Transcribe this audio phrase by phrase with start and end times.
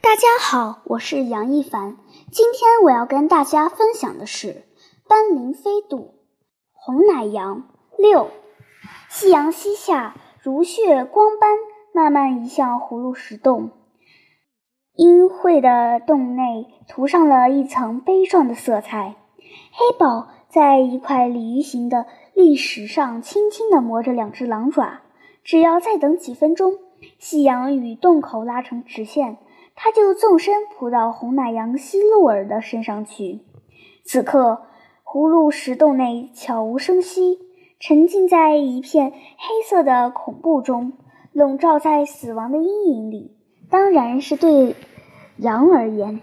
[0.00, 1.96] 大家好，我是杨一凡。
[2.30, 4.48] 今天我要跟大家分享的是
[5.08, 5.98] 《斑羚飞渡》。
[6.72, 7.64] 红奶羊
[7.98, 8.30] 六，
[9.08, 11.50] 夕阳西下，如血光般
[11.92, 13.70] 慢慢移向葫芦石洞。
[14.94, 19.16] 阴晦的洞内涂上了一层悲壮的色彩。
[19.72, 25.00] 黑宝在一块鲤鱼形的砾石上轻轻地磨着两只狼爪。
[25.44, 26.78] 只要再等几分钟，
[27.18, 29.38] 夕阳与洞口拉成直线。
[29.80, 33.42] 他就纵身扑到红奶羊希露尔的身上去。
[34.04, 34.62] 此刻，
[35.04, 37.38] 葫芦石洞内悄无声息，
[37.78, 40.94] 沉浸在一片黑色的恐怖中，
[41.32, 43.36] 笼罩在死亡的阴影里。
[43.70, 44.74] 当然是对
[45.36, 46.20] 羊而言，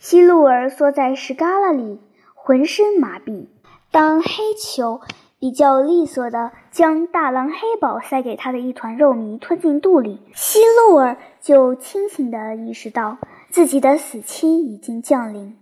[0.00, 2.00] 希露尔缩在石旮旯里，
[2.34, 3.48] 浑身麻痹。
[3.90, 5.02] 当黑球。
[5.46, 13.18] 比较利索地将大狼黑宝塞给他的一团肉糜吞进肚里，希露尔就清醒地意识到
[13.48, 15.56] 自己的死期已经降临。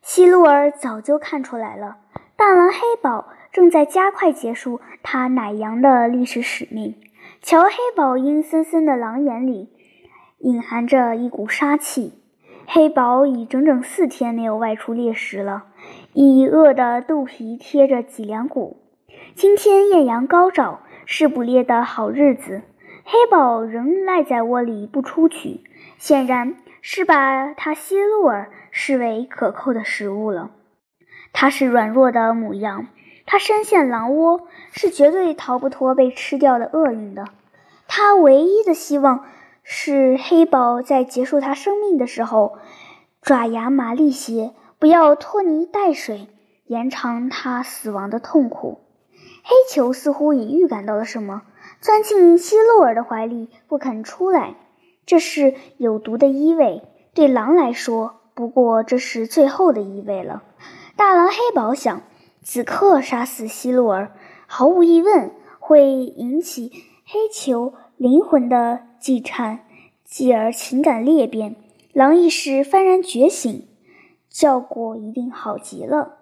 [0.00, 1.98] 希露尔早就看出来了，
[2.36, 6.94] 大狼黑宝正在加快结束他奶羊的历史使命。
[7.42, 9.68] 瞧，黑宝阴森森的狼眼里
[10.38, 12.14] 隐含着一股杀气。
[12.66, 15.64] 黑宝已整整四天没有外出猎食了，
[16.14, 18.78] 已饿得肚皮贴着脊梁骨。
[19.38, 22.62] 今天艳阳高照，是捕猎的好日子。
[23.04, 25.60] 黑宝仍赖在窝里不出去，
[25.96, 30.50] 显然是把他希露尔视为可扣的食物了。
[31.32, 32.88] 他是软弱的母羊，
[33.26, 37.24] 他深陷狼窝，是绝对逃不脱被吃掉的厄运的。
[37.86, 39.24] 他唯一的希望
[39.62, 42.58] 是黑宝在结束他生命的时候，
[43.22, 46.26] 爪牙麻利些，不要拖泥带水，
[46.66, 48.80] 延长他死亡的痛苦。
[49.42, 51.42] 黑球似乎已预感到了什么，
[51.80, 54.56] 钻进希洛尔的怀里，不肯出来。
[55.06, 56.82] 这是有毒的异味，
[57.14, 60.42] 对狼来说，不过这是最后的异味了。
[60.96, 62.02] 大狼黑宝想，
[62.42, 64.12] 此刻杀死希洛尔，
[64.46, 66.70] 毫无疑问会引起
[67.06, 69.60] 黑球灵魂的悸颤，
[70.04, 71.56] 继而情感裂变，
[71.94, 73.66] 狼意识幡然觉醒，
[74.28, 76.17] 效果一定好极了。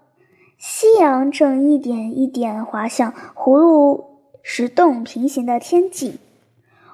[0.58, 6.18] 夕阳正一点一点滑向葫芦石洞平行的天际，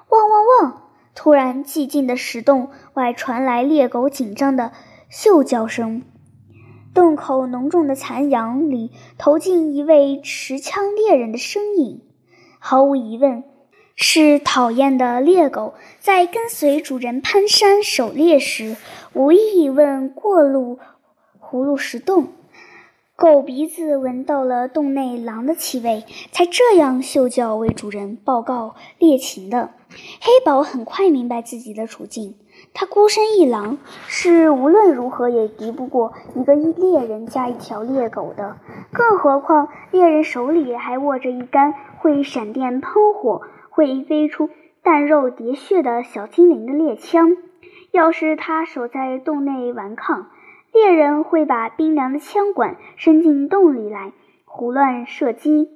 [0.09, 0.81] 汪汪汪！
[1.15, 4.73] 突然，寂静的石洞外传来猎狗紧张的
[5.09, 6.01] 嗅叫声。
[6.93, 12.01] 洞口浓重的残阳里投进一位持枪猎人的身影，
[12.59, 13.45] 毫无疑问，
[13.95, 18.75] 是讨厌的猎狗在跟随主人攀山狩猎时，
[19.13, 20.79] 无意问过路
[21.39, 22.27] 葫芦石洞。
[23.15, 29.69] 狗鼻子闻到了洞内狼的气味，才这样嗅叫为主人报告猎情的。
[30.19, 32.33] 黑宝很快明白自己的处境，
[32.73, 38.57] 他孤身一狼，是无论如何也敌不过一个猎人加一条猎狗的。
[38.91, 44.49] 更何况猎人手里还握着一杆会闪电喷火、会飞出
[44.81, 47.37] 弹肉叠血的小精灵的猎枪，
[47.91, 50.31] 要是他守在洞内顽抗，
[50.73, 54.11] 猎人会把冰凉的枪管伸进洞里来，
[54.43, 55.69] 胡乱射击。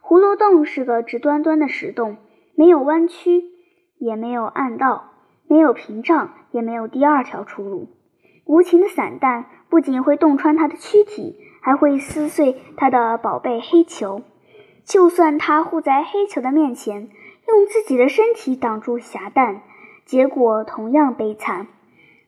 [0.00, 2.18] 葫芦洞是个直端端的石洞，
[2.54, 3.42] 没有弯曲，
[3.98, 5.10] 也没有暗道，
[5.48, 7.88] 没有屏障，也没有第二条出路。
[8.44, 14.22] 无情的散弹不仅会洞穿他的躯体，还会撕碎他的宝贝黑球。
[14.84, 17.08] 就算他护在黑球的面前，
[17.48, 19.62] 用自己的身体挡住匣弹，
[20.04, 21.66] 结果同样悲惨。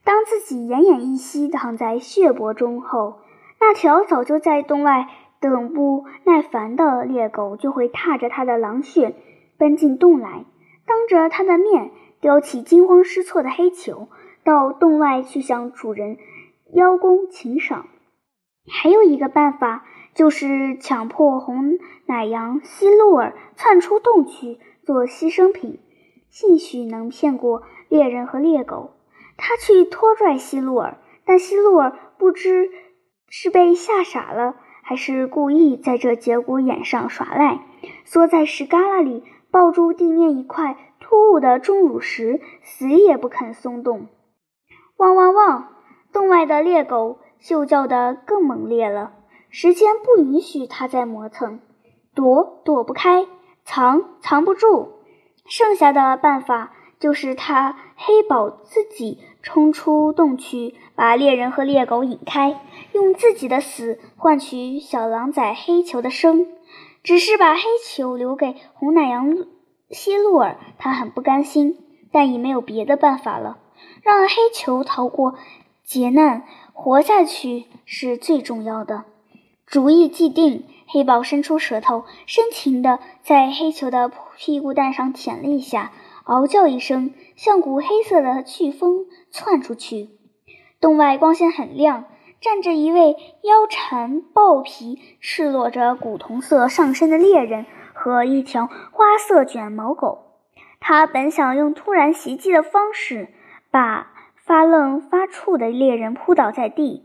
[0.06, 3.18] 当自己奄奄一息躺在血泊中后，
[3.60, 5.08] 那条早就在洞外
[5.40, 9.16] 等不耐烦的猎狗就会踏着他的狼穴
[9.58, 10.44] 奔进洞来，
[10.86, 11.90] 当着他的面
[12.20, 14.06] 叼起惊慌失措的黑球，
[14.44, 16.18] 到洞外去向主人
[16.72, 17.88] 邀功请赏。
[18.68, 19.84] 还有一个办法，
[20.14, 25.80] 就是强迫红奶羊希露尔窜出洞去做牺牲品，
[26.30, 28.92] 兴许能骗过猎人和猎狗。
[29.36, 32.70] 他去拖拽希洛尔，但希洛尔不知
[33.28, 37.60] 是被吓傻了，还是故意在这节骨眼上耍赖，
[38.04, 44.06] 缩在石旮旯里，抱住地面一块突兀的钟乳石，死也不肯松动。
[44.96, 45.68] 汪汪汪！
[46.12, 49.12] 洞外的猎狗嗅叫得更猛烈了。
[49.50, 51.60] 时间不允许它再磨蹭，
[52.14, 53.26] 躲躲不开，
[53.64, 55.02] 藏藏不住。
[55.46, 56.72] 剩下的办法。
[56.98, 62.60] 就是他黑宝自己冲出洞去，把猎人和猎狗引开，
[62.92, 66.46] 用自己的死换取小狼崽黑球的生。
[67.02, 69.46] 只是把黑球留给红奶羊
[69.90, 71.78] 希露尔，他很不甘心，
[72.12, 73.58] 但已没有别的办法了。
[74.02, 75.34] 让黑球逃过
[75.84, 79.04] 劫难，活下去是最重要的。
[79.66, 85.92] 主意既定，黑豹伸出舌头，深情地在黑球的屁股蛋上舔了一下，
[86.26, 90.10] 嗷叫一声，像股黑色的飓风窜出去。
[90.80, 92.04] 洞外光线很亮，
[92.40, 97.64] 站着一位腰缠豹皮、赤裸着古铜色上身的猎人
[97.94, 100.24] 和一条花色卷毛狗。
[100.80, 103.28] 他本想用突然袭击的方式
[103.70, 107.04] 把发愣发怵的猎人扑倒在地，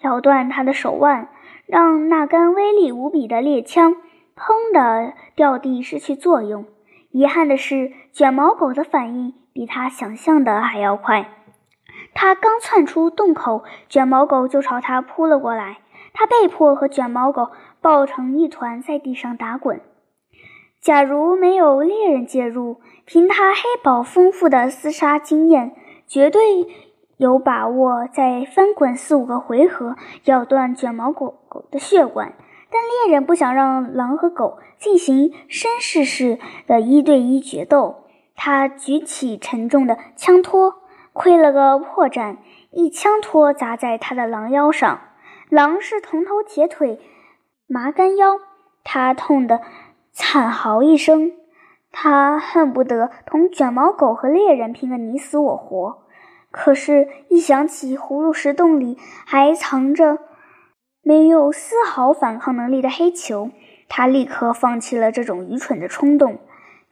[0.00, 1.28] 咬断他的手腕。
[1.64, 3.96] 让那根威力无比的猎枪
[4.36, 6.66] “砰”的掉地失去作用。
[7.12, 11.28] 遗憾的是，卷毛狗的反应比他想象的还要快。
[12.14, 15.78] 他刚窜出洞口，卷毛狗就朝他扑了过来。
[16.14, 17.50] 他被迫和卷毛狗
[17.80, 19.80] 抱成一团，在地上打滚。
[20.80, 25.74] 假如没有猎人介入，凭他黑豹丰富的厮杀经验，
[26.06, 26.66] 绝对。
[27.18, 29.94] 有把握再翻滚四五个回合，
[30.24, 32.32] 咬断卷毛狗狗的血管。
[32.72, 38.04] 但猎人不想让狼和狗进行绅士式的一对一决斗。
[38.34, 40.76] 他举起沉重的枪托，
[41.12, 42.38] 亏了个破绽，
[42.70, 45.00] 一枪托砸在他的狼腰上。
[45.50, 46.98] 狼是铜头铁腿，
[47.66, 48.38] 麻杆腰，
[48.82, 49.60] 他痛得
[50.12, 51.32] 惨嚎一声。
[51.92, 56.04] 他恨不得同卷毛狗和猎人拼个你死我活。
[56.50, 58.96] 可是，一想起葫芦石洞里
[59.26, 60.18] 还藏着
[61.02, 63.50] 没有丝毫反抗能力的黑球，
[63.88, 66.38] 他立刻放弃了这种愚蠢的冲动。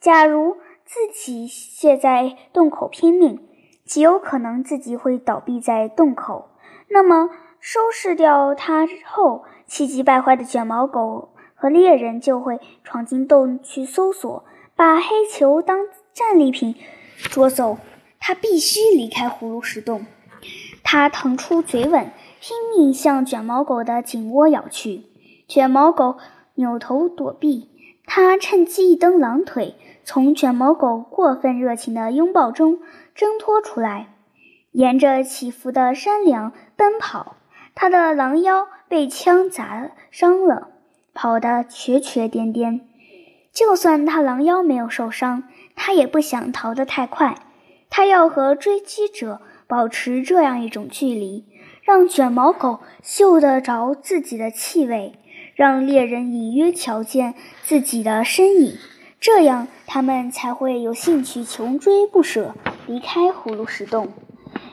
[0.00, 3.38] 假如自己现在洞口拼命，
[3.84, 6.50] 极有可能自己会倒闭在洞口。
[6.88, 7.30] 那么，
[7.60, 16.74] 收拾掉他后，气急败坏的卷毛狗和猎人就会闯进洞去搜索，把黑球当战利品
[17.16, 17.78] 捉走。
[18.18, 20.04] 他必须离开葫芦石洞。
[20.82, 22.10] 他腾出嘴吻，
[22.40, 25.04] 拼命向卷毛狗的颈窝咬去。
[25.46, 26.16] 卷毛狗
[26.54, 27.68] 扭头躲避，
[28.06, 32.78] 他趁机一蹬狼腿，从卷毛狗过分热情的拥抱中
[33.14, 34.14] 挣脱出来，
[34.72, 37.36] 沿着起伏的山梁奔跑。
[37.74, 40.68] 他的狼腰被枪砸伤了，
[41.12, 42.80] 跑得瘸瘸颠颠。
[43.52, 45.42] 就算他狼腰没有受伤，
[45.76, 47.36] 他也不想逃得太快。
[47.90, 51.44] 他要和追击者保持这样一种距离，
[51.82, 55.14] 让卷毛狗嗅得着自己的气味，
[55.54, 58.74] 让猎人隐约瞧见自己的身影，
[59.18, 62.54] 这样他们才会有兴趣穷追不舍
[62.86, 64.08] 离开葫芦石洞。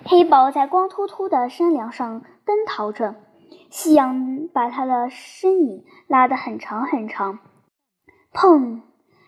[0.06, 3.16] 黑豹在光秃秃的山梁上奔逃着，
[3.70, 7.40] 夕阳把他的身影拉得很长很长。
[8.34, 8.82] 砰！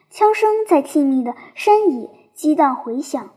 [0.09, 3.29] 枪声在静谧的山野激荡回响。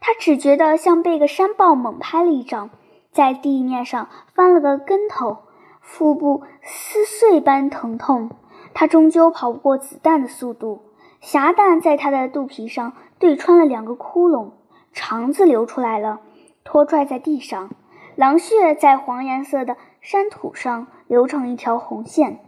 [0.00, 2.70] 他只觉得像被个山豹猛拍了一掌，
[3.12, 5.38] 在地面上翻了个跟头，
[5.80, 8.30] 腹部撕碎般疼痛。
[8.72, 10.82] 他终究跑不过子弹的速度，
[11.20, 14.50] 匣弹在他的肚皮上对穿了两个窟窿，
[14.92, 16.20] 肠子流出来了，
[16.62, 17.70] 拖拽在地上。
[18.16, 22.40] 狼血在黄颜色的山土上流成一条红线。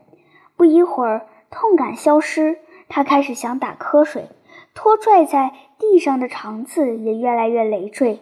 [0.56, 4.28] 不一会儿，痛感消失，他开始想打瞌睡。
[4.74, 8.20] 拖拽在地上的肠子也越来越累赘，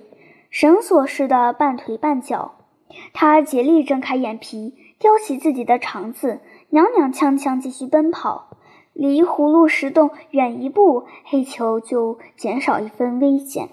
[0.51, 2.57] 绳索似的半腿半脚。
[3.13, 8.57] 他竭力睁开眼皮，叼起自己的肠子，踉踉跄跄继续奔跑。
[8.93, 13.69] 离葫芦石洞远一步，黑球就减少一分危险。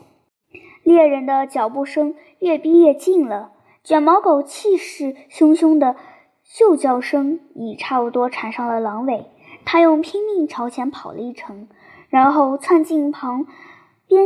[0.83, 3.51] 猎人的脚步声越逼越近了，
[3.83, 5.95] 卷毛狗气势汹汹的
[6.43, 9.25] 嗅叫声已差不多缠上了狼尾。
[9.65, 11.67] 他用拼命朝前跑了一程。
[12.09, 13.47] 然后窜进旁
[14.07, 14.23] 边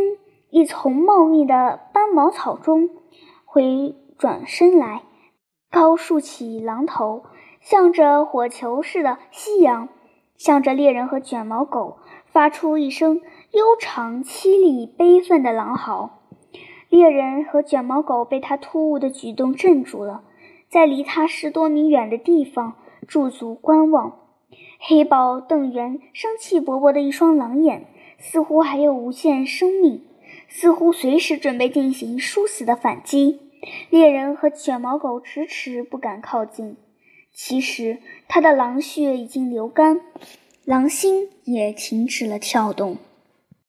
[0.51, 2.89] 一丛茂密的斑毛草中，
[3.45, 5.03] 回转身来，
[5.71, 7.23] 高竖起狼头，
[7.61, 9.87] 向着火球似的夕阳，
[10.35, 16.19] 向着猎人和卷毛狗，发出一声悠长、凄厉、悲愤的狼嚎。
[16.89, 20.23] 猎人和卷毛狗被他突兀的举动镇住了，
[20.67, 22.73] 在离他十多米远的地方
[23.07, 24.17] 驻足观望。
[24.81, 27.85] 黑豹瞪圆生气勃勃的一双狼眼，
[28.17, 30.03] 似乎还有无限生命，
[30.53, 33.39] 似乎随时准备进行殊死的反击。
[33.89, 36.77] 猎人和卷毛狗迟迟不敢靠近。
[37.33, 40.01] 其实，他的狼血已经流干，
[40.65, 42.97] 狼心也停止了跳动。